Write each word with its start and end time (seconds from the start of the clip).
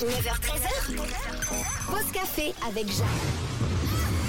9h13h. 0.00 0.96
Pause 1.86 2.12
café 2.12 2.52
avec 2.66 2.86
Jacques. 2.88 4.23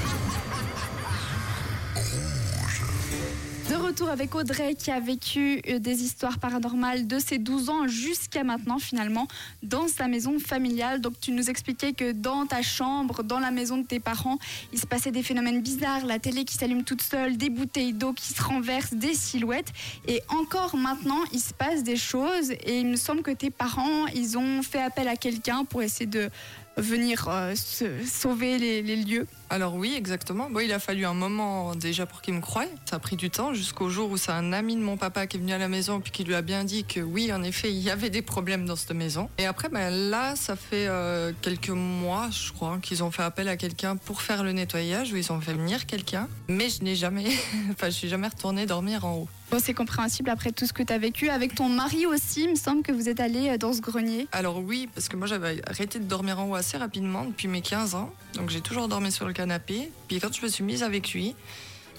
Retour 3.96 4.10
avec 4.10 4.36
Audrey 4.36 4.76
qui 4.76 4.92
a 4.92 5.00
vécu 5.00 5.62
euh, 5.70 5.79
des 5.79 6.04
histoires 6.04 6.38
paranormales 6.38 7.07
de 7.07 7.18
ses 7.18 7.38
12 7.38 7.70
ans 7.70 7.88
jusqu'à 7.88 8.44
maintenant 8.44 8.78
finalement 8.78 9.25
dans 9.64 9.88
sa 9.88 10.10
maison 10.10 10.38
familiale. 10.38 11.00
Donc 11.00 11.14
tu 11.21 11.32
nous 11.32 11.50
expliquais 11.50 11.94
que 11.94 12.12
dans 12.12 12.45
ta 12.45 12.62
chambre, 12.62 13.23
dans 13.23 13.39
la 13.39 13.52
maison 13.52 13.77
de 13.77 13.88
tes 13.88 14.02
parents, 14.02 14.38
il 14.73 14.81
se 14.81 14.86
passait 14.86 15.12
des 15.12 15.23
phénomènes 15.23 15.62
bizarres, 15.62 16.05
la 16.05 16.20
télé 16.20 16.44
qui 16.44 16.55
s'allume 16.55 16.84
toute 16.84 17.02
seule, 17.02 17.38
des 17.38 17.50
bouteilles 17.50 17.94
d'eau 17.94 18.12
qui 18.12 18.34
se 18.34 18.44
renversent, 18.44 18.94
des 18.94 19.13
silhouettes. 19.13 19.71
Et 20.09 20.21
encore 20.27 20.75
maintenant, 20.75 21.23
il 21.32 21.39
se 21.39 21.54
passe 21.54 21.82
des 21.82 21.96
choses 21.96 22.52
et 22.52 22.80
il 22.82 22.88
me 22.88 22.98
semble 22.98 23.21
que 23.21 23.32
tes 23.32 23.50
parents, 23.50 24.07
ils 24.07 24.38
ont 24.38 24.62
fait 24.62 24.82
appel 24.82 25.07
à 25.07 25.16
quelqu'un 25.16 25.64
pour 25.64 25.82
essayer 25.82 26.05
de 26.05 26.30
venir 26.78 27.27
euh, 27.30 27.54
se- 27.55 28.04
sauver 28.05 28.58
les, 28.58 28.81
les 28.81 28.95
lieux. 28.98 29.27
Alors 29.49 29.76
oui, 29.76 29.94
exactement. 29.95 30.49
Bon, 30.49 30.59
il 30.59 30.73
a 30.73 30.80
fallu 30.80 31.05
un 31.05 31.13
moment 31.13 31.76
déjà 31.76 32.05
pour 32.05 32.22
qu'il 32.22 32.34
me 32.34 32.41
croie. 32.41 32.66
Ça 32.90 32.95
a 32.95 32.99
pris 32.99 33.16
du 33.16 33.30
temps 33.30 33.54
jusqu'au 33.54 33.90
jour 33.90 34.09
où 34.09 34.18
c'est 34.18 34.32
un 34.32 34.52
ami 34.54 34.76
de 34.76 34.82
mon 34.82 34.98
papa 34.98 35.27
qui 35.27 35.38
est 35.38 35.40
venu 35.40 35.54
à 35.54 35.58
la 35.59 35.68
maison 35.68 35.99
puis 36.02 36.12
qui 36.12 36.23
lui 36.23 36.34
a 36.35 36.41
bien 36.41 36.63
dit 36.63 36.84
que 36.84 36.99
oui, 36.99 37.32
en 37.32 37.44
effet, 37.44 37.72
il 37.72 37.77
y 37.80 37.90
avait 37.91 38.09
des 38.09 38.22
problèmes 38.23 38.66
dans 38.66 38.76
cette 38.76 38.91
maison. 38.91 39.30
Et 39.38 39.46
après, 39.46 39.70
ben, 39.70 39.90
là, 39.91 40.35
ça 40.35 40.55
fait 40.55 40.88
euh, 40.88 41.32
quelques 41.41 41.70
mois, 41.70 42.30
je 42.32 42.52
crois, 42.52 42.80
qu'ils 42.82 43.04
ont 43.04 43.12
fait 43.12 43.23
appel 43.23 43.48
à 43.48 43.55
quelqu'un 43.55 43.96
pour 43.98 44.21
faire 44.21 44.44
le 44.44 44.52
nettoyage, 44.52 45.13
où 45.13 45.16
ils 45.18 45.32
ont 45.32 45.40
fait 45.40 45.54
venir 45.54 45.85
quelqu'un. 45.85 46.27
Mais 46.48 46.70
je 46.70 46.84
n'ai 46.84 46.96
jamais, 46.96 47.26
enfin, 47.71 47.85
je 47.88 47.96
suis 47.96 48.10
jamais 48.10 48.27
retournée 48.27 48.66
dormir 48.66 49.05
en 49.05 49.13
haut. 49.18 49.27
Bon, 49.52 49.60
c'est 49.63 49.76
compréhensible 49.76 50.32
après 50.32 50.52
tout 50.52 50.66
ce 50.66 50.73
que 50.73 50.82
tu 50.82 50.91
as 50.91 50.98
vécu. 50.98 51.30
Avec 51.30 51.54
ton 51.54 51.70
mari 51.70 52.07
aussi, 52.07 52.46
il 52.46 52.49
me 52.49 52.55
semble 52.55 52.82
que 52.82 52.91
vous 52.91 53.07
êtes 53.10 53.20
allé 53.20 53.49
euh, 53.49 53.57
dans 53.57 53.73
ce 53.73 53.80
grenier. 53.82 54.27
Alors 54.32 54.57
oui, 54.57 54.90
parce 54.96 55.07
que 55.07 55.16
moi 55.18 55.27
j'avais 55.27 55.62
arrêté 55.70 55.99
de 55.99 56.05
dormir 56.05 56.40
en 56.40 56.49
haut 56.49 56.55
assez 56.66 56.78
rapidement 56.78 57.26
depuis 57.26 57.48
mes 57.48 57.62
15 57.62 57.94
ans. 57.94 58.12
Donc 58.34 58.50
j'ai 58.50 58.62
toujours 58.62 58.88
dormi 58.88 59.12
sur 59.12 59.27
le 59.27 59.34
canapé. 59.34 59.91
Puis 60.08 60.20
quand 60.20 60.34
je 60.34 60.41
me 60.41 60.48
suis 60.48 60.63
mise 60.63 60.82
avec 60.82 61.13
lui, 61.13 61.35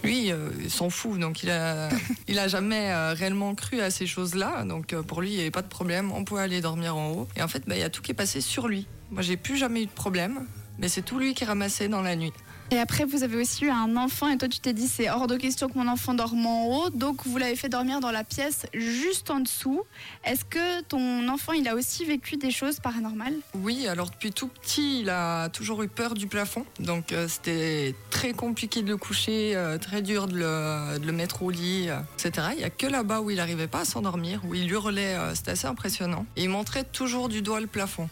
lui, 0.02 0.32
euh, 0.32 0.50
il 0.60 0.70
s'en 0.70 0.90
fout. 0.90 1.20
Donc 1.20 1.44
il 1.44 1.50
a, 1.52 1.88
il 2.28 2.36
a 2.40 2.48
jamais 2.48 2.90
euh, 2.90 3.14
réellement 3.14 3.54
cru 3.54 3.80
à 3.80 3.92
ces 3.92 4.08
choses-là. 4.08 4.64
Donc 4.64 4.92
euh, 4.92 5.04
pour 5.04 5.20
lui, 5.20 5.30
il 5.30 5.34
n'y 5.34 5.40
avait 5.40 5.52
pas 5.52 5.62
de 5.62 5.68
problème. 5.68 6.10
On 6.10 6.24
pouvait 6.24 6.42
aller 6.42 6.60
dormir 6.60 6.96
en 6.96 7.12
haut. 7.12 7.28
Et 7.36 7.42
en 7.42 7.48
fait, 7.48 7.62
bah, 7.68 7.76
il 7.76 7.80
y 7.80 7.84
a 7.84 7.90
tout 7.90 8.02
qui 8.02 8.10
est 8.10 8.14
passé 8.14 8.40
sur 8.40 8.66
lui. 8.66 8.88
Moi, 9.12 9.22
j'ai 9.22 9.36
plus 9.36 9.56
jamais 9.56 9.84
eu 9.84 9.86
de 9.86 9.90
problème. 9.90 10.46
Mais 10.78 10.88
c'est 10.88 11.02
tout 11.02 11.20
lui 11.20 11.32
qui 11.32 11.44
ramassait 11.44 11.88
dans 11.88 12.02
la 12.02 12.16
nuit. 12.16 12.32
Et 12.72 12.78
après, 12.78 13.04
vous 13.04 13.22
avez 13.22 13.36
aussi 13.40 13.64
eu 13.64 13.70
un 13.70 13.96
enfant 13.96 14.28
et 14.28 14.36
toi, 14.38 14.48
tu 14.48 14.58
t'es 14.58 14.72
dit, 14.72 14.88
c'est 14.88 15.08
hors 15.08 15.28
de 15.28 15.36
question 15.36 15.68
que 15.68 15.78
mon 15.78 15.86
enfant 15.86 16.14
dorme 16.14 16.46
en 16.46 16.66
haut. 16.66 16.90
Donc, 16.90 17.24
vous 17.24 17.38
l'avez 17.38 17.54
fait 17.54 17.68
dormir 17.68 18.00
dans 18.00 18.10
la 18.10 18.24
pièce 18.24 18.66
juste 18.74 19.30
en 19.30 19.38
dessous. 19.38 19.82
Est-ce 20.24 20.44
que 20.44 20.82
ton 20.82 21.28
enfant, 21.28 21.52
il 21.52 21.68
a 21.68 21.76
aussi 21.76 22.04
vécu 22.04 22.36
des 22.36 22.50
choses 22.50 22.80
paranormales? 22.80 23.36
Oui, 23.54 23.86
alors 23.86 24.10
depuis 24.10 24.32
tout 24.32 24.48
petit, 24.48 25.00
il 25.00 25.10
a 25.10 25.48
toujours 25.50 25.84
eu 25.84 25.88
peur 25.88 26.14
du 26.14 26.26
plafond. 26.26 26.66
Donc 26.80 27.12
euh, 27.12 27.28
c'était 27.28 27.94
très 28.10 28.32
compliqué 28.32 28.82
de 28.82 28.88
le 28.88 28.96
coucher, 28.96 29.54
euh, 29.54 29.78
très 29.78 30.02
dur 30.02 30.26
de 30.26 30.36
le, 30.36 31.12
mettre 31.12 31.44
au 31.44 31.50
lit, 31.50 31.88
euh, 31.88 32.00
etc. 32.18 32.48
Il 32.52 32.58
n'y 32.58 32.64
a 32.64 32.70
que 32.70 32.86
là-bas 32.86 33.20
où 33.20 33.30
il 33.30 33.36
n'arrivait 33.36 33.68
pas 33.68 33.80
à 33.80 33.84
s'endormir, 33.84 34.40
où 34.44 34.54
il 34.54 34.68
hurlait, 34.68 35.16
c'était 35.34 35.52
assez 35.52 35.68
impressionnant. 35.68 36.26
Et 36.34 36.42
il 36.44 36.50
montrait 36.50 36.84
toujours 36.84 37.28
du 37.28 37.42
doigt 37.42 37.60
le 37.60 37.68
plafond. 37.68 38.08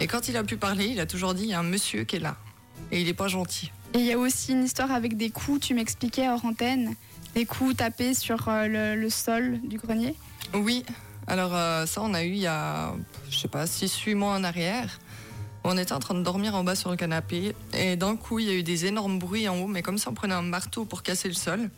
Et 0.00 0.06
quand 0.06 0.28
il 0.28 0.36
a 0.36 0.44
pu 0.44 0.58
parler, 0.58 0.86
il 0.86 1.00
a 1.00 1.06
toujours 1.06 1.32
dit, 1.32 1.44
il 1.44 1.48
y 1.48 1.54
a 1.54 1.58
un 1.58 1.64
monsieur 1.64 2.04
qui 2.04 2.16
est 2.16 2.20
là. 2.20 2.36
Et 2.92 3.00
il 3.00 3.06
n'est 3.06 3.14
pas 3.14 3.28
gentil. 3.28 3.70
Et 3.94 3.98
il 4.00 4.04
y 4.04 4.12
a 4.12 4.18
aussi 4.18 4.52
une 4.52 4.64
histoire 4.64 4.92
avec 4.92 5.16
des 5.16 5.30
coups, 5.30 5.60
tu 5.60 5.74
m'expliquais 5.74 6.28
hors 6.28 6.44
antenne, 6.44 6.94
des 7.34 7.46
coups 7.46 7.76
tapés 7.76 8.14
sur 8.14 8.48
euh, 8.48 8.94
le, 8.94 9.10
sol 9.10 9.60
du 9.64 9.78
grenier. 9.78 10.14
Oui, 10.54 10.84
alors 11.26 11.54
euh, 11.54 11.86
ça 11.86 12.02
on 12.02 12.12
a 12.14 12.22
eu 12.22 12.30
il 12.30 12.38
y 12.38 12.46
a, 12.46 12.92
je 13.30 13.38
sais 13.38 13.48
pas, 13.48 13.64
6-8 13.64 14.14
mois 14.14 14.32
en 14.34 14.44
arrière. 14.44 15.00
On 15.64 15.76
était 15.76 15.92
en 15.92 15.98
train 15.98 16.14
de 16.14 16.22
dormir 16.22 16.54
en 16.54 16.64
bas 16.64 16.74
sur 16.74 16.90
le 16.90 16.96
canapé 16.96 17.54
et 17.74 17.96
d'un 17.96 18.16
coup 18.16 18.38
il 18.38 18.46
y 18.46 18.50
a 18.50 18.54
eu 18.54 18.62
des 18.62 18.86
énormes 18.86 19.18
bruits 19.18 19.48
en 19.48 19.56
haut, 19.56 19.66
mais 19.66 19.82
comme 19.82 19.98
si 19.98 20.06
on 20.08 20.14
prenait 20.14 20.34
un 20.34 20.42
marteau 20.42 20.84
pour 20.84 21.02
casser 21.02 21.28
le 21.28 21.34
sol. 21.34 21.70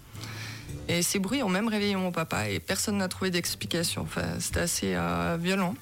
Et 0.88 1.02
ces 1.02 1.18
bruits 1.18 1.42
ont 1.42 1.48
même 1.48 1.68
réveillé 1.68 1.94
mon 1.94 2.10
papa 2.10 2.48
et 2.48 2.58
personne 2.58 2.96
n'a 2.96 3.08
trouvé 3.08 3.30
d'explication. 3.30 4.02
Enfin, 4.02 4.40
c'était 4.40 4.60
assez 4.60 4.94
euh, 4.94 5.38
violent. 5.40 5.74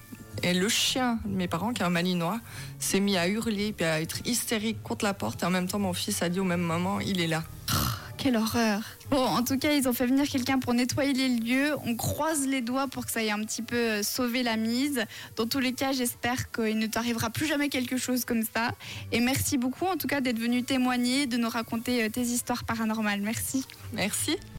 Et 0.43 0.55
le 0.55 0.69
chien 0.69 1.19
de 1.25 1.35
mes 1.35 1.49
parents, 1.49 1.73
qui 1.73 1.83
est 1.83 1.87
un 1.87 1.91
malinois, 1.91 2.41
s'est 2.79 3.01
mis 3.01 3.17
à 3.17 3.29
hurler 3.29 3.73
puis 3.73 3.85
à 3.85 4.01
être 4.01 4.19
hystérique 4.25 4.83
contre 4.83 5.05
la 5.05 5.15
porte. 5.15 5.43
Et 5.43 5.47
en 5.47 5.51
même 5.51 5.67
temps, 5.67 5.79
mon 5.79 5.93
fils 5.93 6.23
a 6.23 6.29
dit 6.29 6.41
au 6.41 6.45
même 6.45 6.63
moment, 6.63 7.01
il 7.01 7.21
est 7.21 7.27
là. 7.27 7.43
Quelle 8.17 8.37
horreur 8.37 8.81
Bon, 9.11 9.25
en 9.25 9.45
tout 9.45 9.59
cas, 9.59 9.73
ils 9.73 9.89
ont 9.89 9.93
fait 9.93 10.07
venir 10.07 10.29
quelqu'un 10.29 10.59
pour 10.59 10.75
nettoyer 10.75 11.13
les 11.13 11.29
lieux. 11.29 11.75
On 11.85 11.95
croise 11.95 12.47
les 12.47 12.61
doigts 12.61 12.89
pour 12.89 13.07
que 13.07 13.13
ça 13.13 13.23
ait 13.23 13.31
un 13.31 13.43
petit 13.45 13.63
peu 13.63 13.77
euh, 13.77 14.03
sauvé 14.03 14.43
la 14.43 14.57
mise. 14.57 15.05
Dans 15.37 15.47
tous 15.47 15.61
les 15.61 15.73
cas, 15.73 15.93
j'espère 15.93 16.51
qu'il 16.51 16.79
ne 16.79 16.87
t'arrivera 16.89 17.31
plus 17.31 17.47
jamais 17.47 17.69
quelque 17.69 17.97
chose 17.97 18.25
comme 18.25 18.43
ça. 18.43 18.73
Et 19.13 19.21
merci 19.21 19.57
beaucoup, 19.57 19.87
en 19.87 19.97
tout 19.97 20.09
cas, 20.09 20.21
d'être 20.21 20.39
venu 20.39 20.65
témoigner, 20.65 21.27
de 21.27 21.37
nous 21.37 21.49
raconter 21.49 22.05
euh, 22.05 22.09
tes 22.09 22.23
histoires 22.23 22.65
paranormales. 22.65 23.21
Merci. 23.21 23.65
Merci. 23.93 24.37